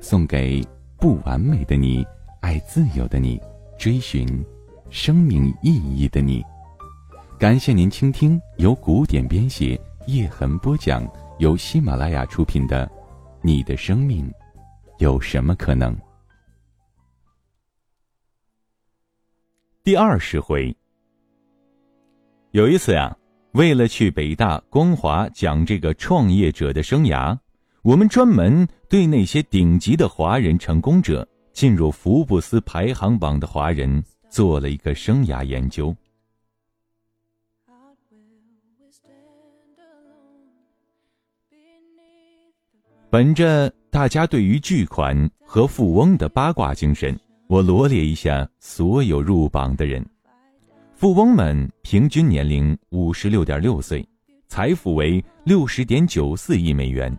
[0.00, 0.64] 送给
[0.98, 2.06] 不完美的你，
[2.40, 3.40] 爱自由的你，
[3.78, 4.26] 追寻
[4.90, 6.42] 生命意义的你。
[7.38, 11.06] 感谢您倾听由古典编写、叶痕播讲、
[11.38, 12.86] 由喜马拉雅出品的
[13.42, 14.32] 《你的生命
[14.98, 15.94] 有什么可能》
[19.82, 20.74] 第二十回。
[22.52, 23.14] 有一次呀，
[23.52, 27.38] 为了去北大光华讲这个创业者的生涯，
[27.82, 35.94] 我们专门对那些顶级的华人成功者、进入福布斯排行榜的华人做了一个生涯研究。
[43.10, 47.18] 本着大家对于巨款和富翁的八卦精神，
[47.48, 50.04] 我罗列一下所有入榜的人。
[50.94, 54.06] 富翁们平均年龄五十六点六岁，
[54.48, 57.16] 财富为六十点九四亿美元。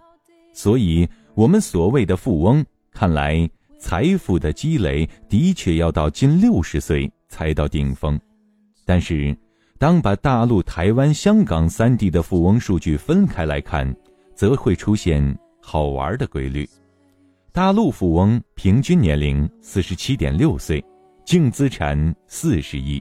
[0.54, 8.20] 所以，我们所谓的富翁，看来财富的积累的确要到近六十岁才到顶峰。
[8.84, 9.38] 但是，
[9.78, 13.96] 当把大陆、台湾、香港三地的富翁数据分开来看，
[14.34, 15.38] 则会出现。
[15.62, 16.68] 好玩的规律，
[17.52, 20.82] 大陆富翁平均年龄四十七点六岁，
[21.26, 23.00] 净资产四十亿；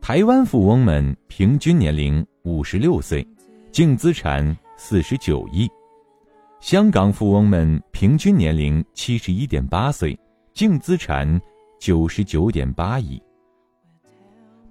[0.00, 3.24] 台湾富翁们平均年龄五十六岁，
[3.70, 4.44] 净资产
[4.76, 5.68] 四十九亿；
[6.60, 10.18] 香港富翁们平均年龄七十一点八岁，
[10.52, 11.40] 净资产
[11.80, 13.20] 九十九点八亿。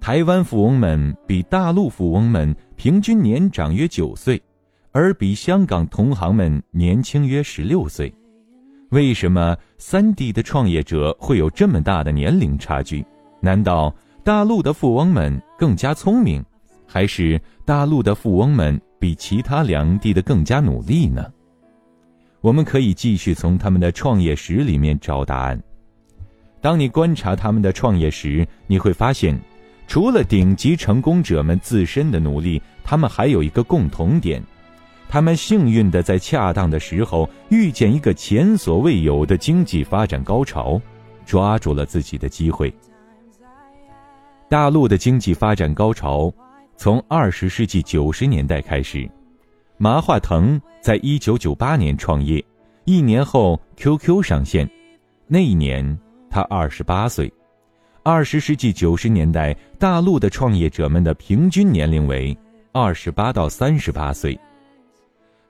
[0.00, 4.40] 台湾富翁们比大陆富翁们平均年长约九岁。
[4.92, 8.12] 而比香港同行们年轻约十六岁，
[8.90, 13.04] 为什么三地的创业者会有这么大的年龄差距？
[13.40, 13.94] 难道
[14.24, 16.44] 大陆的富翁们更加聪明，
[16.88, 21.24] 还是大陆的富翁们比其他两地的更加努力呢？
[22.40, 25.62] 我们可以继续从他们的创业史里面找答案。
[26.60, 29.38] 当你观察他们的创业史，你会发现，
[29.86, 34.42] 除了顶级成功者们自身的努力，他们还有一个共同点。
[35.08, 40.80] 他们幸运的在恰当的时候遇见一个前所未有的经济发展高潮，
[41.26, 42.72] 抓住了自己的机会。
[44.48, 46.32] 大陆的经济发展高潮
[46.76, 49.08] 从二十世纪九十年代开始，
[49.82, 52.44] 马化腾在一九九八年创业，
[52.84, 54.68] 一年后 QQ 上线，
[55.26, 55.98] 那一年
[56.28, 57.32] 他二十八岁。
[58.02, 62.36] 二十世纪九十年代，大陆的创业者们的平均年龄为
[62.72, 64.38] 二十八到三十八岁。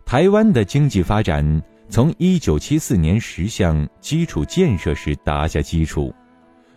[0.06, 1.44] 台湾的经济发展
[1.88, 6.14] 从一九七四年十项基础建设时打下基础，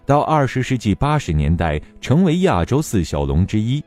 [0.07, 3.79] 到二十世纪八十年代成为亚洲四小龙之一。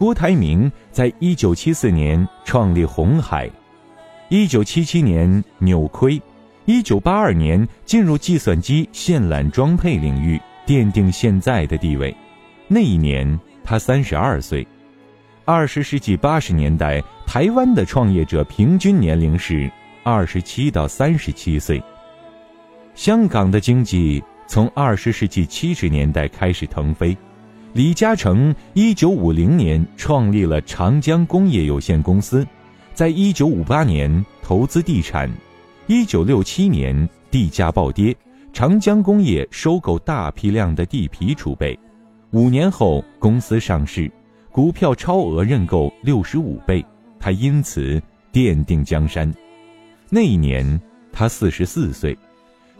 [0.00, 3.50] 郭台铭在一九七四年创立红海，
[4.30, 6.18] 一九七七年扭亏，
[6.64, 12.16] 一九八二年进入计算机线缆装配领域，奠定现在的地位。
[12.66, 14.66] 那一年他三十二岁。
[15.44, 19.70] 二十世纪八十年代，台湾的创业者平均年龄是
[20.02, 21.78] 二十七到三十七岁。
[22.94, 27.14] 香港的经济从二十世纪七十年代开始腾飞，
[27.72, 32.44] 李嘉诚一九五零年创立了长江工业有限公司，
[32.94, 35.30] 在一九五八年投资地产，
[35.86, 38.14] 一九六七年地价暴跌，
[38.52, 41.78] 长江工业收购大批量的地皮储备，
[42.32, 44.10] 五年后公司上市。
[44.50, 46.84] 股票超额认购六十五倍，
[47.20, 49.32] 他因此奠定江山。
[50.08, 50.80] 那一年
[51.12, 52.18] 他四十四岁，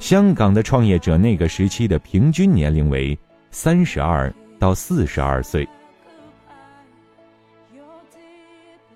[0.00, 3.16] 香港的创业者那个时期的平均年龄为
[3.52, 5.68] 三十二到四十二岁。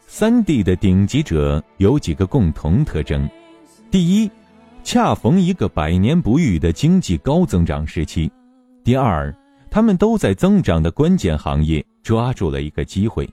[0.06, 3.28] 三 D 的顶级者有几个共同特征：
[3.90, 4.30] 第一，
[4.84, 8.30] 恰逢一个百年不遇的经济高增长时期；
[8.84, 9.34] 第二，
[9.68, 11.84] 他们都在增长的关键行业。
[12.04, 13.26] 抓住了一个机会。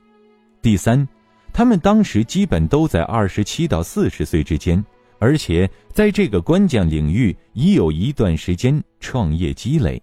[0.61, 1.05] 第三，
[1.51, 4.81] 他们当时基本都在二十七到四十岁之间，
[5.19, 10.01] 而且在这个关键领域已有一段时间创业积累。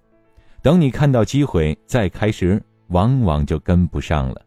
[0.61, 4.43] 等你看到机会再开始，往往就跟不上了。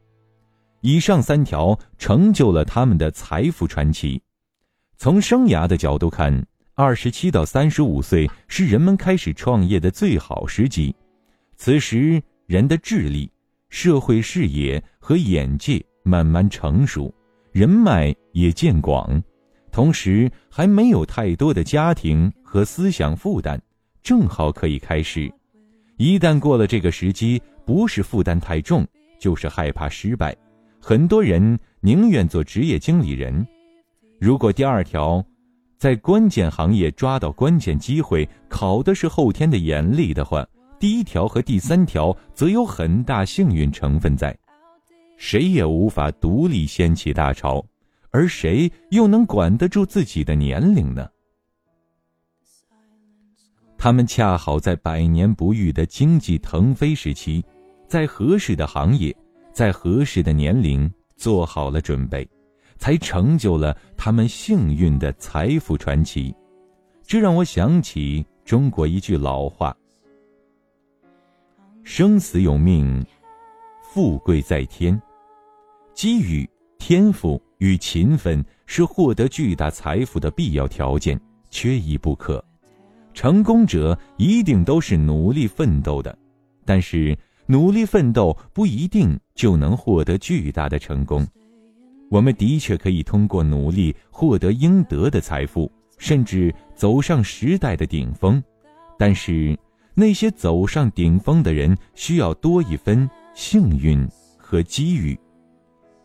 [0.82, 4.22] 以上三条成就了他们的财富传奇。
[4.98, 10.96] 从生涯的角度看，二十七到三十五岁是人们开始创业的最好时机，
[11.56, 13.32] 此时人的智力、
[13.70, 17.14] 社会视野和眼界慢慢成熟，
[17.52, 19.22] 人脉也渐广，
[19.72, 23.60] 同时还没有太多的家庭和思想负担，
[24.04, 25.32] 正好可以开始。
[26.02, 28.84] 一旦过了这个时机，不是负担太重，
[29.20, 30.36] 就是害怕失败，
[30.80, 33.46] 很多人宁愿做职业经理人。
[34.20, 35.24] 如果第二条。
[35.78, 40.46] 在关键行业抓到关键机会，考的是后天的眼力的话，
[40.80, 44.36] 第一条和第三条则有很大幸运成分在。
[45.18, 47.64] 谁也无法独立掀起大潮，
[48.12, 51.08] 而谁又能管得住自己的年龄呢？
[53.84, 57.44] 他们恰好在百年不遇的经济腾飞时期，
[57.88, 59.12] 在合适的行业，
[59.52, 62.30] 在合适的年龄做好了准备。
[62.78, 66.32] 才成就了他们幸运的财富传奇，
[67.02, 69.76] 这让我想起中国一句老话
[71.84, 73.04] ：“生死有命，
[73.82, 75.00] 富贵在天。”
[75.96, 76.48] 机遇、
[76.78, 81.20] 天赋与勤奋是获得巨大财富的必要条件，
[81.50, 82.44] 缺一不可。
[83.22, 86.18] 成功者一定都是努力奋斗的，
[86.66, 87.16] 但是
[87.46, 91.24] 努力奋斗不一定就能获得巨大的成功。
[92.10, 98.44] 我们的确可以通过努力获得应得的财富，甚至走上时代的顶峰。
[98.98, 99.56] 但是，
[99.94, 104.04] 那些走上顶峰的人需要多一分幸运
[104.36, 105.16] 和机遇。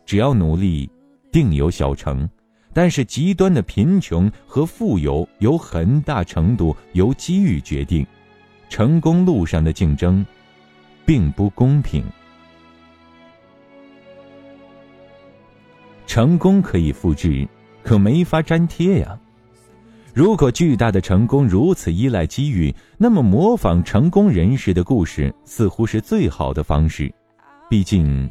[0.05, 0.87] 只要努力，
[1.31, 2.29] 定有小成。
[2.77, 8.05] 但是，极端的贫穷和富有有很大程度由机遇决定。
[8.69, 10.23] 成功路上的竞争，
[11.03, 12.03] 并不公平。
[16.05, 17.47] 成功可以复制，
[17.81, 19.19] 可没法粘贴呀。
[20.13, 27.11] 如果巨大的成功如此依赖机遇，那么模仿成功人士的故事似乎是最好的方式。
[27.71, 28.29] 毕竟，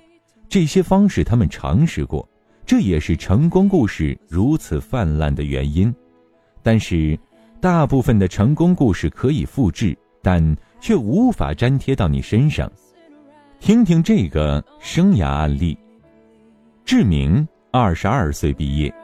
[0.49, 2.29] 这些方式他们尝试过，
[2.67, 5.95] 这也是成功故事如此泛滥的原因。
[6.63, 7.19] 但是，
[7.61, 12.71] 大部分的成功故事可以复制，但却无法粘贴到你身上。
[13.61, 15.79] 听听这个生涯案例：
[16.85, 17.47] 志明。
[17.73, 18.95] 二十二岁毕业，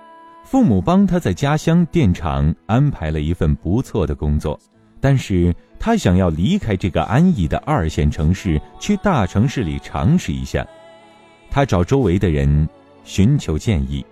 [0.45, 4.59] 父母帮他在家乡电厂安排了一份不错的工作，
[4.99, 10.67] 但是他想要离开这个安逸的二线城市，去大城市里尝试一下。
[11.51, 12.67] 他找周围的人
[13.05, 14.05] 寻求建议，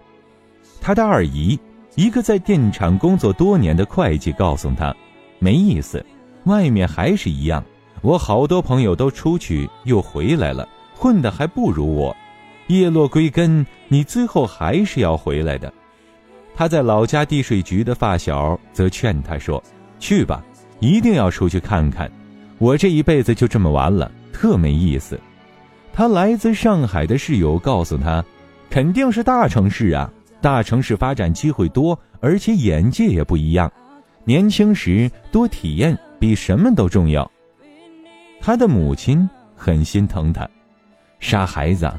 [0.80, 1.58] 他的二姨，
[1.94, 4.94] 一个在电厂工作多年的会计，告诉他
[5.38, 6.04] ：“没意思，
[6.44, 7.64] 外面还是一样，
[8.02, 12.16] 我好多朋友都出去又回来了，混的还不如我。”
[12.68, 15.72] 叶落归根，你最后还是要回来的。
[16.54, 19.60] 他在老家地税局的发小则劝他说
[19.98, 20.44] ：“去吧，
[20.78, 22.10] 一定要出去看看。
[22.58, 25.18] 我这一辈子就这么完了，特没意思。”
[25.92, 28.24] 他来自上海的室友告诉他
[28.70, 33.70] ：“肯定是大城市啊，大城市发展机会多，而且眼界也不一样。
[34.24, 37.28] 年轻时多体验比什么都重要。”
[38.40, 40.48] 他的母亲很心疼他，
[41.18, 41.92] 傻孩子。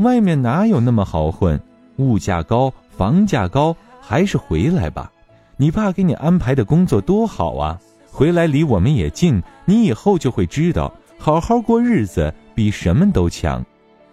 [0.00, 1.60] 外面哪有那么好混？
[1.96, 5.10] 物价高，房价高，还是回来吧。
[5.56, 7.80] 你爸给你安排的工作多好啊！
[8.06, 13.64] 回来离我们也近，你以后就会知道，好好过日子比什么都强。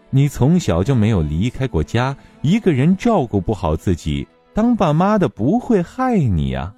[0.10, 6.74] 你从小就没有离开过家，一个人照顾不好自己，当爸妈的不会害你呀。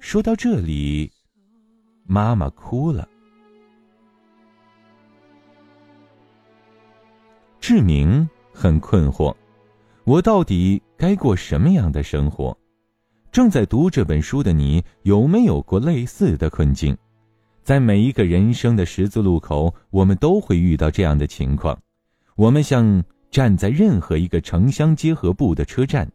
[0.00, 1.10] 说到这里，
[2.06, 3.08] 妈妈哭了。
[7.60, 9.34] 志明很困惑，
[10.04, 12.54] 我到底该过什么样的生活？
[13.32, 16.96] 正在读这本书的你，有没有过类似的困境？
[17.62, 21.78] 在每一个人生的十字路口，我们都会遇到这样的情况。
[22.36, 26.10] 我们像站在任何一个城乡结合部的车站，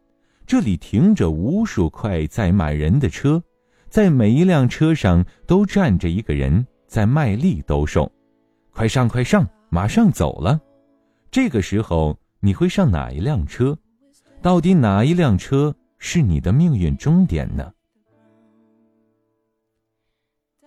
[0.46, 3.42] 这里停着无数块载满人的车，
[3.90, 8.12] 在每一辆车上都站着一个人在卖力兜售
[8.72, 10.60] ：“快上，快上，马上走了。”
[11.32, 13.78] 这个时候你会上哪一辆车？
[14.42, 17.72] 到底哪一辆车是你的命运终点呢？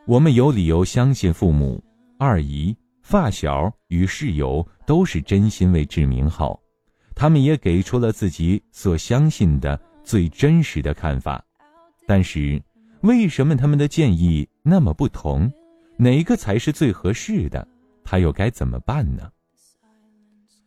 [0.06, 1.82] 我们有理由相信父母、
[2.18, 6.58] 二姨、发小与室友都是真心为志明好，
[7.14, 11.44] 他们也给出了自己所相信的最真实的看法。
[12.06, 12.62] 但是，
[13.02, 15.52] 为什么他们的建议那么不同？
[15.96, 17.66] 哪个才是最合适的？
[18.04, 19.30] 他又该怎么办呢？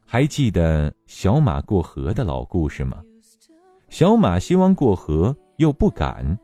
[0.06, 3.02] 还记得小马过河的老故事吗？
[3.90, 6.38] 小马希望过河，又不敢。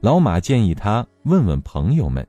[0.00, 2.26] 老马建议他问问朋友们。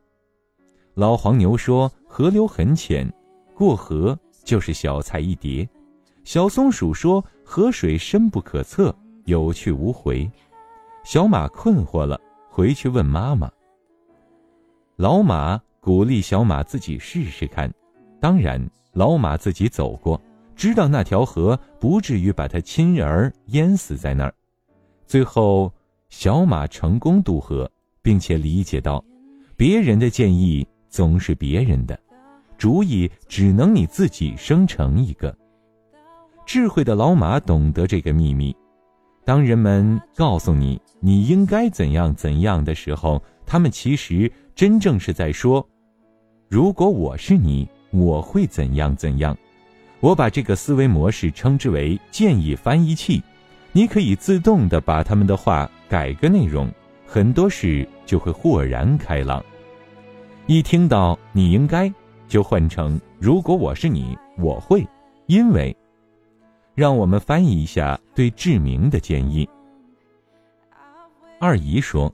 [0.96, 3.10] 老黄牛说：“河流很浅，
[3.54, 5.70] 过河就是小菜一碟。”
[6.26, 8.94] 小松鼠说：“河水深不可测，
[9.26, 10.30] 有去无回。”
[11.06, 13.50] 小马困惑了，回去问妈妈。
[14.98, 17.72] 老马鼓励小马自己试试看，
[18.20, 20.20] 当然，老马自己走过，
[20.56, 24.34] 知道那条河不至于把他亲儿淹死在那儿。
[25.08, 25.72] 最后，
[26.10, 29.04] 小马成功渡河，并且理解到，
[29.56, 31.98] 别人的建议总是别人的，
[32.58, 35.36] 主意只能你自己生成一个。
[36.46, 38.56] 智慧的老马懂得这个秘密。
[39.24, 45.66] 当人们告诉你你应该怎样怎样的时候，他们其实真正是在说
[46.50, 49.38] ：“如果我是你，我会怎样怎样。”
[50.02, 53.22] 我把这个思维模式称之为建议翻译器。
[53.72, 56.68] 你可以自动的把他们的话改个内容，
[57.06, 59.46] 很多事就会豁然开朗。
[60.50, 61.94] 一听到“你应该”，
[62.28, 64.84] 就换成“如果我是你，我会”，
[65.30, 65.78] 因为。
[66.74, 69.48] 让我们翻译一下对志明的建议。
[71.40, 72.12] 二姨说：“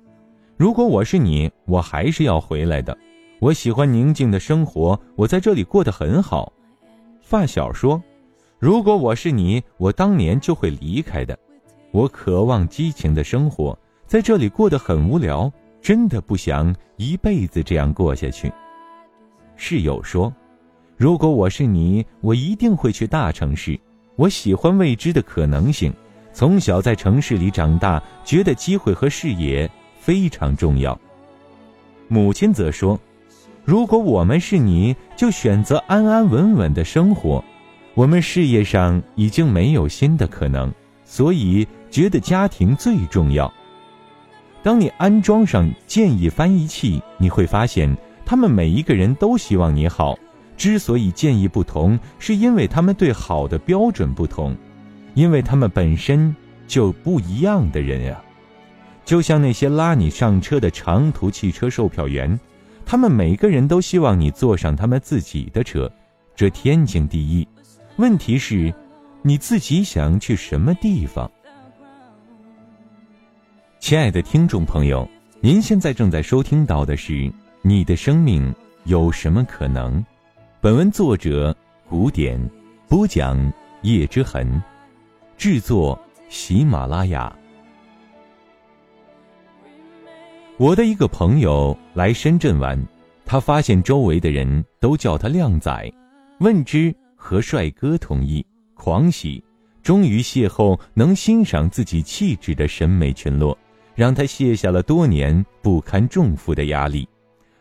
[0.58, 2.98] 如果我是你，我还是要回来的。
[3.40, 6.52] 我喜欢宁静的生活，我在这里过得很好。”
[7.24, 8.04] 发小说
[8.60, 11.40] ：“如果我是你，我当年就会离开的。
[11.92, 15.50] 我渴望激情的生活，在这里过得很无聊，
[15.86, 18.52] 真的不想一辈子这样过下去。”
[19.56, 20.34] 室友说
[20.98, 23.80] ：“如果我是你，我一定会去大城市。”
[24.18, 25.94] 我喜欢未知的可能性，
[26.34, 31.00] 从小在城市里长大，觉得机会和视野非常重要。
[32.08, 33.00] 母亲则说
[33.64, 37.44] ：“如果我们是你，就选择安安稳稳的生活。
[37.94, 40.74] 我们事业上已经没有新的可能，
[41.04, 43.54] 所以觉得家庭最重要。”
[44.66, 47.96] 当你安装上建议翻译器，你会发现，
[48.26, 50.18] 他们每一个人都希望你好。
[50.58, 54.58] 之所以建议不同，是因为他们对好的标准不同，
[55.14, 58.20] 因为他们本身就不一样的人呀。
[59.06, 62.40] 就像那些拉你上车的长途汽车售票员，
[62.88, 65.88] 他们每个人都希望你坐上他们自己的车，
[66.36, 67.48] 这天经地义。
[67.98, 68.74] 问题是，
[69.22, 71.30] 你自己想去什么地方？
[73.86, 75.08] 亲爱的听众朋友，
[75.42, 77.14] 您现在正在收听到的是
[77.62, 78.52] 《你的生命
[78.86, 80.02] 有什么可能》。
[80.60, 81.56] 本文作者
[81.88, 82.36] 古典
[82.88, 83.38] 播讲
[83.84, 84.60] 叶之痕，
[85.38, 85.96] 制作
[86.30, 87.32] 喜马拉雅。
[90.58, 92.84] 我的一个朋友来深圳玩，
[93.24, 95.94] 他发现周围的人都叫他靓仔，
[96.40, 99.44] 问之和帅哥同意，狂喜，
[99.84, 103.56] 终于邂逅能欣赏自己气质的审美群落，
[103.96, 107.08] 让他卸下了多年不堪重负的压力。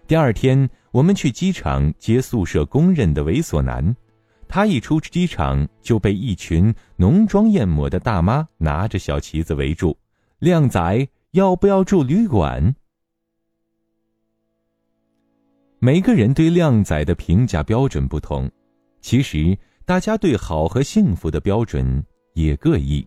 [0.06, 0.68] 第二天。
[0.94, 3.96] 我们去机场接宿舍公认的猥琐男，
[4.46, 9.98] 他一出机场就被一群浓妆艳抹的大妈拿着小旗子围住。
[10.38, 12.76] 靓仔要不要住旅馆？
[15.80, 18.48] 每个人对靓仔的评价标准不同，
[19.00, 23.04] 其实大家对好和幸福的标准也各异。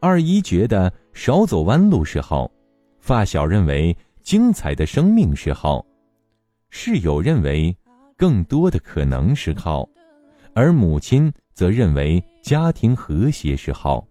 [0.00, 2.50] 二一觉得少走弯路是好，
[2.98, 5.86] 发小认为精彩的生命是好。
[6.70, 7.74] 室友认为，
[8.16, 9.88] 更多的可能是好，
[10.54, 14.04] 而母亲则认为家庭和谐是好。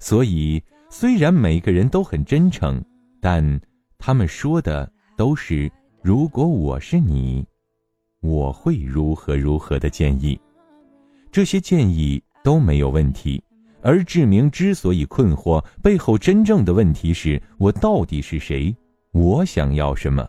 [0.00, 2.84] 所以，虽然每个人都很真诚，
[3.20, 3.60] 但
[3.96, 5.70] 他们说的都是
[6.02, 7.46] “如果我是你，
[8.20, 10.38] 我会如何如何”的建议。
[11.30, 13.42] 这些建议都没有问题，
[13.86, 18.74] 而志明之所以困惑，背后真正的问题是我到底是谁？
[19.12, 20.28] 我想要什么？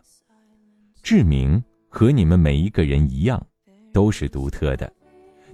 [1.01, 1.59] 志明
[1.89, 3.43] 和你们每一个人一样，
[3.91, 4.93] 都是独特的。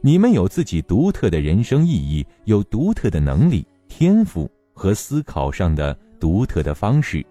[0.01, 7.25] 你们有自己独特的人生意义，有独特的能力、天赋和思考上的独特的方式，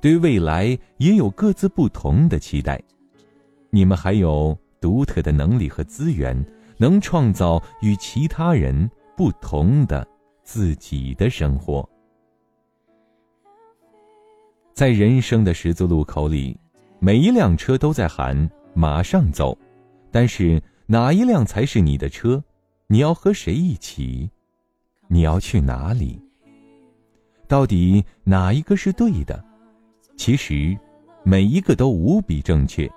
[0.00, 2.82] 对未来也有各自不同的期待。
[3.70, 6.44] 你们还有独特的能力和资源，
[6.78, 8.90] 能创造与其他人
[9.20, 10.08] 不同的
[10.42, 11.86] 自己的生活。
[14.72, 16.58] 在人生的十字路口里。
[17.00, 19.56] 每一辆车都在喊“马上走”，
[20.10, 22.42] 但是哪一辆才是你的车？
[22.86, 24.30] 你要和谁一起？
[25.08, 26.18] 你要去哪里？
[27.46, 29.44] 到底哪一个是对的？
[30.16, 30.74] 其实，
[31.24, 32.90] 每一个都无比正确。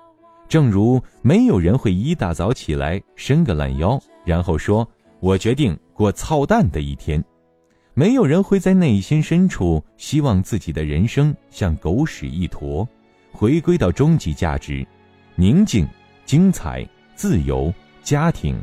[0.47, 4.87] 正如没有人会一大早起来伸个懒腰，然后说
[5.19, 7.23] ：“我决定过操蛋的一天。”
[7.95, 12.87] 没有人会在内心深处希望自己的人生像狗屎一坨，
[13.31, 14.83] 回归到终极价值：
[15.35, 15.87] 宁静、
[16.25, 16.83] 精彩、
[17.15, 17.71] 自由、
[18.01, 18.59] 家庭。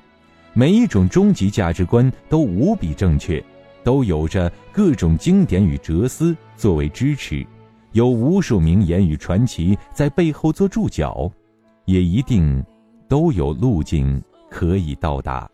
[0.52, 3.40] 每一种终极价值观都无比正确，
[3.84, 7.46] 都有着各种经典与哲思作为支持，
[7.92, 11.30] 有无数名言与传奇在背后做注脚，
[11.84, 12.60] 也一定
[13.08, 14.20] 都有路径
[14.50, 15.48] 可以到达。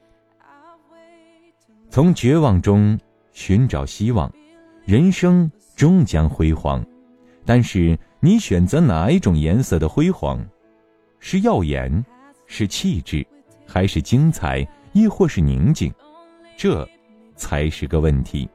[1.96, 2.98] 从绝望中。
[3.32, 4.30] 寻找希望，
[4.84, 6.84] 人生终将辉煌，
[7.42, 10.46] 但是你选择哪一种颜色的辉煌？
[11.20, 12.04] 是耀眼，
[12.46, 13.26] 是气质，
[13.66, 15.90] 还是精彩，亦或是宁静？
[16.54, 16.86] 这，
[17.34, 18.46] 才是个问题。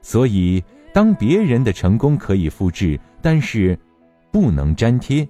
[0.00, 0.60] 所以，
[0.92, 3.78] 当别人的成功可以复制，但是
[4.32, 5.28] 不能粘贴，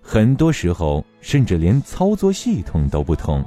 [0.00, 3.44] 很多时候甚至连操作系统都不同。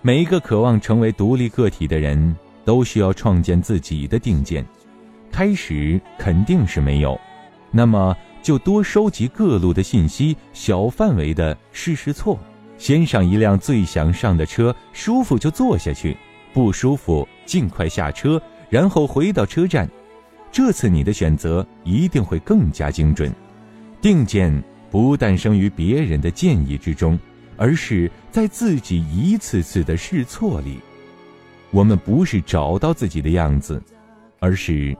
[0.00, 4.64] 每一个渴望成为独立个体的人，都需要创建自己的定见。
[5.32, 7.18] 开始肯定是没有，
[7.72, 12.38] 那么就多收集各路的信息，小范围的试试错。
[12.78, 16.16] 先上一辆最想上的车，舒服就坐下去，
[16.52, 18.40] 不舒服尽快下车，
[18.70, 19.88] 然后回到车站。
[20.52, 23.34] 这次你的选择一定会更加精准。
[24.00, 24.62] 定见
[24.92, 27.18] 不诞生于别人的建议之中。
[27.58, 30.78] 而是在自己一次次的试错里，
[31.72, 33.82] 我们不是找到自己的样子，
[34.38, 34.96] 而是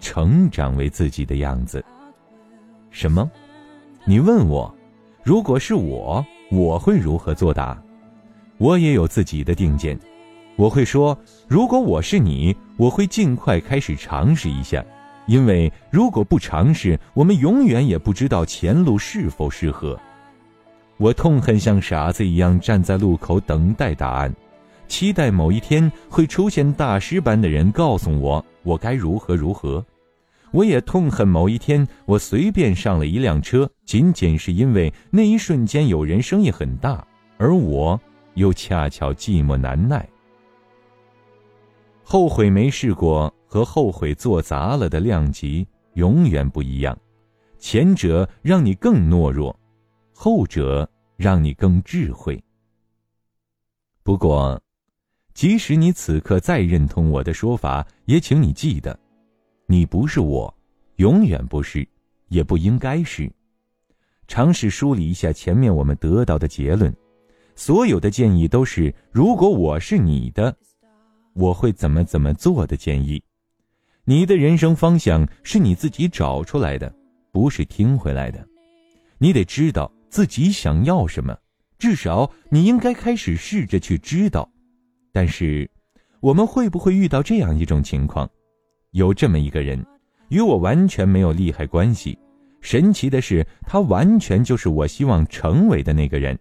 [0.00, 1.84] 成长为自己的样子。
[2.90, 3.30] 什么？
[4.04, 4.74] 你问我，
[5.22, 7.80] 如果是我，我会如何作答？
[8.56, 9.96] 我也有自己的定见，
[10.56, 14.82] 我会说，如果我是你，我会尽快开始尝试一下，
[15.26, 20.00] 因为如果不尝试，我们永远也不知道前路是否适合。
[20.98, 24.34] 我痛恨像傻子一样站在路口等待答案，
[24.88, 29.84] 期待某一天会出现大师般的人告诉我我该如何如何。
[30.50, 37.06] 我也痛恨某一天我随便上了一辆车，仅仅是因为那一瞬间有人声音很大，
[37.36, 38.00] 而我
[38.34, 40.08] 又恰巧寂寞难耐。
[42.02, 46.98] 后悔没试过和后悔做砸了的量级永远不一样，
[47.58, 49.54] 前者让你更懦弱。
[50.20, 52.42] 后者让你更智慧。
[54.02, 54.60] 不过，
[55.32, 58.98] 即使你此刻再认同我的说法，也请你记得，
[59.66, 60.52] 你不是我，
[60.96, 61.86] 永远不是，
[62.30, 63.30] 也不应该是。
[64.26, 66.92] 尝试梳理一下前面我们得到的结论，
[67.54, 70.52] 所有的建议都是如果我是你的，
[71.34, 73.22] 我会怎么怎么做的建议。
[74.02, 76.92] 你的人生方向是你自己找出来的，
[77.30, 78.44] 不是听回来的。
[79.18, 79.88] 你得知道。
[80.08, 81.36] 自己想要什么，
[81.78, 84.50] 至少你应该开始试着去知道。
[85.12, 85.68] 但是，
[86.20, 88.28] 我们会不会遇到这样一种情况：
[88.92, 89.84] 有这么一个人，
[90.28, 92.18] 与我完全没有利害关系。
[92.60, 96.38] 神奇的是，他完全就是我希望成为的那个人。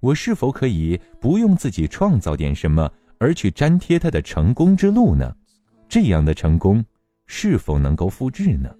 [0.00, 5.34] 我是否可以不用自己创造点什么，而去粘贴他的成功之路呢？
[5.88, 6.84] 这样的成功，
[7.26, 8.74] 是否能够复制呢？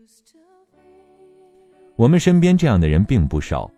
[1.94, 3.70] 我们身边这样的人并不少。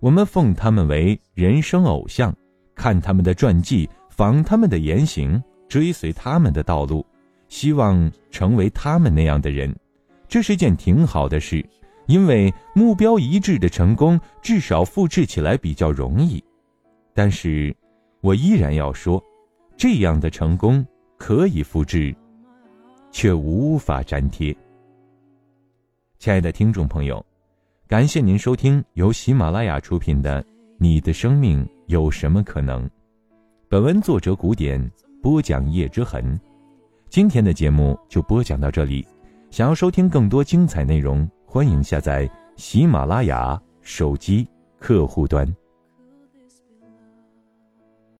[0.00, 2.34] 我们奉他们为人生偶像，
[2.74, 7.04] 看他们的传记，仿他们的言行，追随他们的道路，
[7.48, 9.74] 希望成为他们那样的人。
[10.28, 11.66] 这是件挺好的事，
[12.06, 16.42] 因为目标一致的成功，至少复制起来比较容易。
[17.12, 17.74] 但是，
[18.20, 19.20] 我依然要说，
[19.76, 22.14] 这样的成功可以复制，
[23.10, 24.56] 却无法粘贴。
[26.20, 27.24] 亲爱的听众朋友。
[27.88, 30.42] 感谢您收听由喜马拉雅出品的
[30.76, 32.84] 《你的生命有什么可能》，
[33.66, 34.78] 本文作者古典
[35.22, 36.38] 播讲叶之痕。
[37.08, 39.08] 今天的节目就播讲到这里，
[39.50, 44.46] 想要收听更多精彩内容，欢迎下载喜马拉雅手机
[44.78, 45.50] 客户端。